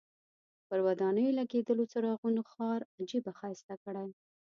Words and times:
پر 0.67 0.79
ودانیو 0.85 1.35
لګېدلو 1.39 1.83
څراغونو 1.91 2.41
ښار 2.51 2.79
عجیبه 2.99 3.31
ښایسته 3.39 3.75
کړی. 3.83 4.07